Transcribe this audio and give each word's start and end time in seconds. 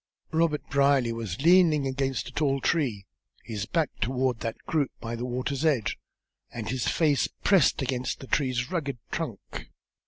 Robert 0.31 0.67
Brierly 0.71 1.13
was 1.13 1.41
leaning 1.43 1.85
against 1.85 2.27
a 2.27 2.31
tall 2.31 2.59
tree, 2.59 3.05
his 3.43 3.67
back 3.67 3.91
toward 4.01 4.39
that 4.39 4.57
group 4.65 4.89
by 4.99 5.15
the 5.15 5.25
water's 5.25 5.63
edge, 5.63 5.99
and 6.51 6.69
his 6.69 6.87
face 6.87 7.27
pressed 7.43 7.83
against 7.83 8.19
the 8.19 8.25
tree's 8.25 8.71
rugged 8.71 8.97
trunk. 9.11 9.69